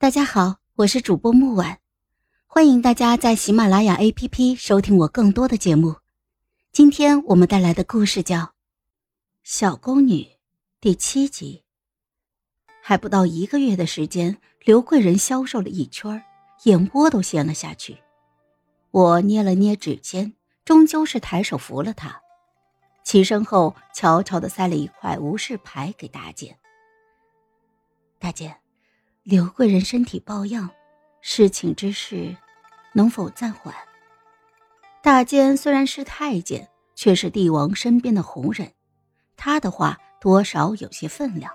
[0.00, 1.78] 大家好，我是主播木婉，
[2.46, 5.96] 欢迎大家在喜马拉雅 APP 收听我更多的节目。
[6.72, 8.38] 今天我们带来的故事叫
[9.42, 10.22] 《小宫女》
[10.80, 11.64] 第七集。
[12.82, 16.24] 还不到一个月的时间，刘贵人消瘦了一圈，
[16.64, 17.98] 眼窝都陷了下去。
[18.92, 20.32] 我捏了捏指尖，
[20.64, 22.22] 终究是抬手扶了她。
[23.04, 26.56] 起身后，悄悄的塞了一块无事牌给大姐。
[28.18, 28.59] 大姐。
[29.22, 30.70] 刘贵人身体抱恙，
[31.20, 32.34] 事情之事，
[32.94, 33.74] 能否暂缓？
[35.02, 38.72] 大监虽然是太监，却是帝王身边的红人，
[39.36, 41.52] 他的话多少有些分量。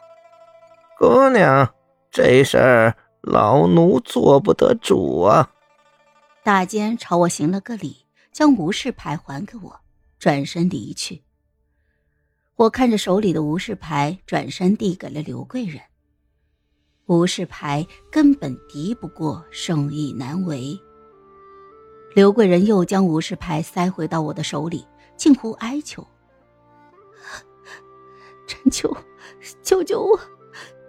[0.99, 1.73] 姑娘，
[2.11, 5.51] 这事儿老奴做不得主啊。
[6.43, 9.81] 大监朝我行了个礼，将无事牌还给我，
[10.19, 11.23] 转身离去。
[12.57, 15.81] 我看着手里的无事牌，转身递给了刘贵人。
[17.07, 20.79] 无事牌根本敌不过胜意难为。
[22.15, 26.05] 刘贵人又将无事牌塞回到我的手里，近乎哀求
[28.47, 28.95] ：“陈秋，
[29.61, 30.19] 救救我，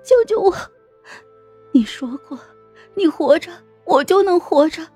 [0.03, 0.55] 救救我！
[1.73, 2.39] 你说过，
[2.95, 3.53] 你活着，
[3.85, 4.87] 我就能活着，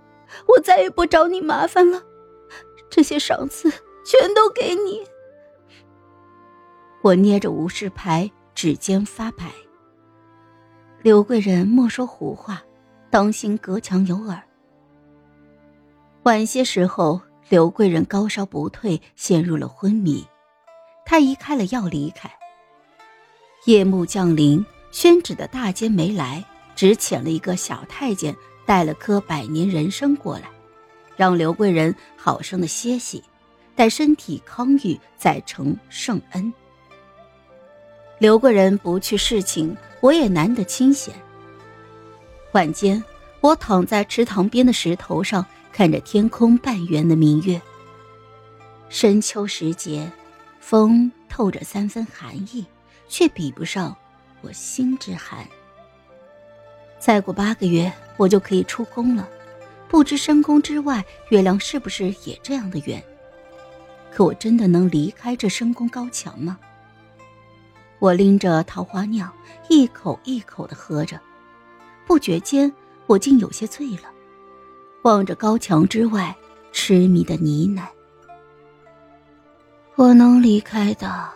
[0.46, 2.02] 我再也不找你麻烦了。
[2.88, 3.70] 这些赏赐
[4.04, 5.04] 全都给你。”
[7.02, 9.52] 我捏着无事牌，指尖发白。
[11.02, 12.62] 刘贵人莫说胡话，
[13.08, 14.38] 当心隔墙有耳。
[16.24, 20.22] 晚些时候，刘贵人高烧不退，陷入了昏迷。
[21.06, 22.30] 她一开了药离开。
[23.64, 26.44] 夜幕降临，宣旨的大监没来，
[26.76, 30.50] 只遣了一个小太监带了颗百年人参过来，
[31.16, 33.24] 让刘贵人好生的歇息，
[33.74, 36.52] 待身体康愈再承圣恩。
[38.20, 41.14] 刘贵人不去侍寝，我也难得清闲。
[42.52, 43.02] 晚间，
[43.40, 47.58] 我躺在池塘边的石头上，看着天空半圆的明月。
[48.90, 50.12] 深秋时节，
[50.60, 52.66] 风透着三分寒意，
[53.08, 53.96] 却比不上
[54.42, 55.48] 我心之寒。
[56.98, 59.26] 再过八个月，我就可以出宫了，
[59.88, 63.02] 不知深宫之外，月亮是不是也这样的圆？
[64.12, 66.58] 可我真的能离开这深宫高墙吗？
[68.00, 69.30] 我拎着桃花酿，
[69.68, 71.20] 一口一口的喝着，
[72.06, 72.72] 不觉间
[73.06, 74.10] 我竟有些醉了，
[75.04, 76.34] 望着高墙之外，
[76.72, 77.86] 痴迷的呢喃
[79.96, 81.30] ：“我能离开的，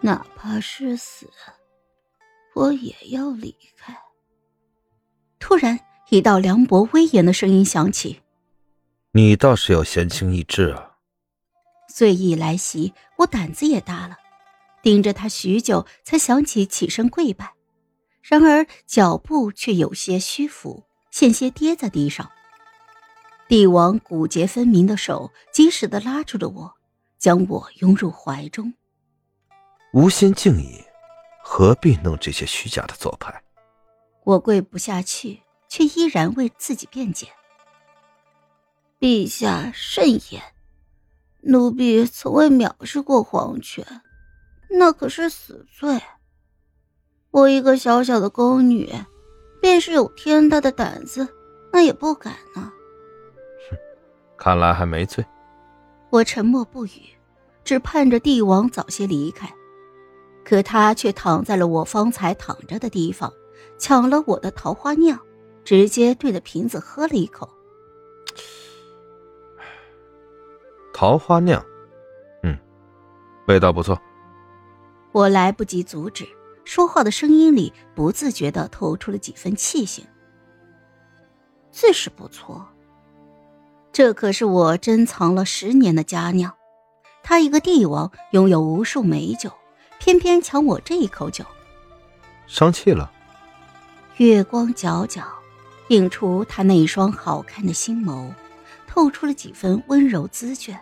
[0.00, 1.28] 哪怕是死，
[2.54, 3.94] 我也要离开。”
[5.38, 5.78] 突然，
[6.08, 8.20] 一道凉薄威严的声音响起
[9.12, 10.92] ：“你倒是要闲情逸致啊！”
[11.94, 14.16] 醉意来袭，我胆子也大了。
[14.82, 17.52] 盯着他许久，才想起起身跪拜，
[18.22, 22.30] 然而脚步却有些虚浮，险些跌在地上。
[23.48, 26.74] 帝王骨节分明的手及时的拉住了我，
[27.18, 28.74] 将我拥入怀中。
[29.92, 30.84] 无心敬意，
[31.42, 33.42] 何必弄这些虚假的做派？
[34.24, 37.28] 我跪不下去，却依然为自己辩解。
[39.00, 40.42] 陛下慎言，
[41.40, 44.02] 奴婢从未藐视过皇权。
[44.70, 46.00] 那可是死罪。
[47.30, 48.90] 我一个小小的宫女，
[49.60, 51.28] 便是有天大的胆子，
[51.72, 52.72] 那也不敢呢。
[53.70, 53.76] 哼，
[54.36, 55.24] 看来还没醉。
[56.10, 57.02] 我沉默不语，
[57.64, 59.52] 只盼着帝王早些离开。
[60.44, 63.30] 可他却躺在了我方才躺着的地方，
[63.78, 65.18] 抢了我的桃花酿，
[65.64, 67.46] 直接对着瓶子喝了一口。
[70.94, 71.62] 桃花酿，
[72.42, 72.58] 嗯，
[73.46, 74.00] 味道不错。
[75.18, 76.28] 我来不及阻止，
[76.64, 80.06] 说话的声音里不自觉的透出了几分气性。
[81.72, 82.64] 自是不错，
[83.92, 86.54] 这可是我珍藏了十年的佳酿。
[87.24, 89.50] 他一个帝王，拥有无数美酒，
[89.98, 91.44] 偏偏抢我这一口酒。
[92.46, 93.10] 生气了？
[94.18, 95.24] 月光皎皎，
[95.88, 98.32] 映出他那一双好看的星眸，
[98.86, 100.78] 透出了几分温柔滋卷，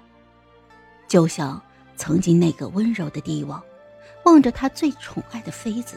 [1.09, 1.59] 就像
[1.97, 3.63] 曾经那个温柔的帝王。
[4.27, 5.97] 望着他最宠爱的妃子，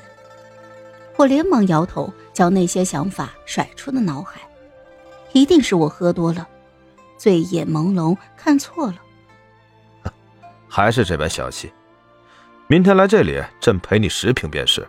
[1.17, 4.39] 我连忙摇头，将那些想法甩出了脑海。
[5.33, 6.47] 一定是我喝多了，
[7.17, 9.01] 醉眼朦胧，看错了。
[10.67, 11.71] 还是这般小气。
[12.67, 14.87] 明天来这里，朕陪你十瓶便是。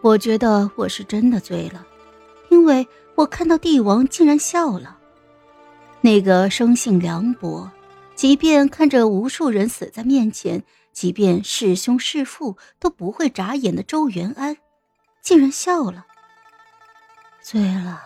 [0.00, 1.86] 我觉得我是真的醉了，
[2.48, 4.96] 因为我看到帝王竟然笑了。
[6.00, 7.70] 那个生性凉薄，
[8.14, 10.64] 即便看着无数人死在面前。
[10.92, 14.56] 即便是兄是父都不会眨眼的周元安，
[15.20, 16.06] 竟然笑了。
[17.42, 18.00] 醉了，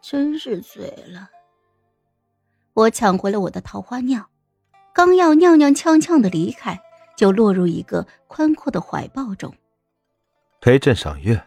[0.00, 1.28] 真是醉了。
[2.74, 4.30] 我抢回了我的桃花尿，
[4.94, 6.80] 刚要踉踉跄跄的离开，
[7.16, 9.54] 就落入一个宽阔的怀抱中。
[10.60, 11.44] 陪朕赏月，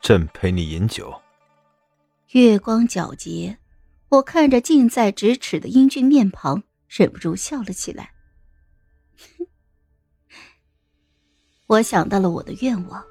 [0.00, 1.20] 朕陪你饮酒。
[2.28, 3.58] 月光皎洁，
[4.08, 8.13] 我看着近在咫尺的英俊面庞，忍不住笑了起来。
[11.66, 13.02] 我想到了我的愿望，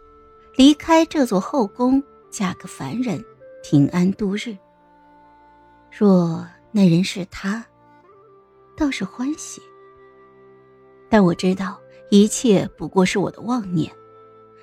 [0.55, 3.23] 离开这座后宫，嫁个凡人，
[3.63, 4.55] 平安度日。
[5.91, 7.65] 若那人是他，
[8.77, 9.59] 倒是欢喜。
[11.09, 11.79] 但我知道，
[12.11, 13.91] 一切不过是我的妄念。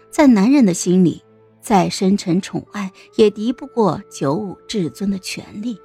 [0.08, 1.20] 在男人的心里，
[1.60, 5.81] 再深沉宠爱，也敌不过九五至尊的权力。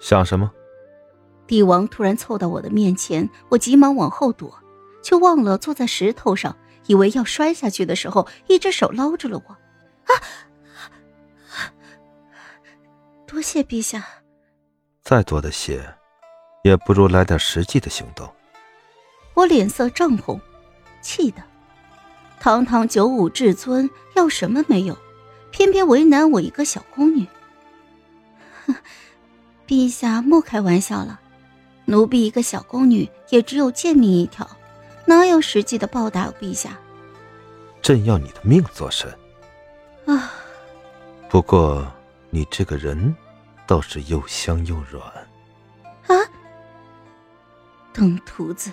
[0.00, 0.50] 想什么？
[1.46, 4.58] 帝王突然凑到我的面前，我急忙往后躲，
[5.02, 6.56] 却忘了坐在石头上，
[6.86, 9.52] 以为要摔下去的时候，一只手捞住了我。
[9.52, 10.12] 啊！
[13.26, 14.04] 多谢陛下。
[15.02, 15.94] 再多的谢，
[16.62, 18.30] 也不如来点实际的行动。
[19.34, 20.40] 我脸色涨红，
[21.00, 21.42] 气的。
[22.38, 24.98] 堂堂九五至尊要什么没有，
[25.50, 27.26] 偏偏为难我一个小宫女。
[28.66, 28.74] 哼，
[29.66, 31.20] 陛下莫开玩笑了，
[31.86, 34.48] 奴婢一个小宫女也只有贱命一条，
[35.04, 36.78] 哪有实际的报答陛下？
[37.82, 39.10] 朕要你的命做甚？
[40.06, 40.32] 啊！
[41.28, 41.86] 不过
[42.30, 43.14] 你这个人
[43.66, 45.04] 倒是又香又软。
[46.06, 46.14] 啊！
[47.92, 48.70] 登徒子，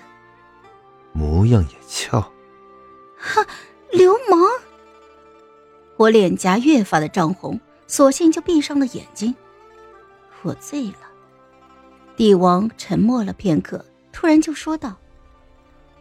[1.11, 2.21] 模样也俏。
[3.17, 3.45] 哈，
[3.91, 4.61] 流氓！
[5.97, 9.35] 我脸颊越发的涨红，索性就闭上了眼睛。
[10.43, 11.09] 我醉了。
[12.15, 13.83] 帝王沉默了片刻，
[14.13, 14.95] 突然就说道：“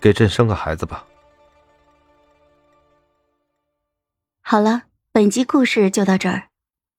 [0.01, 1.05] 给朕生个孩子吧。”
[4.41, 6.49] 好了，本集故事就到这儿，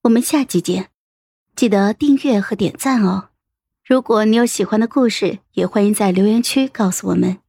[0.04, 0.90] 我们下集见，
[1.56, 3.30] 记得订阅和点赞哦。
[3.84, 7.40] 如果你有喜欢的故事，也欢迎在留言区告诉我们。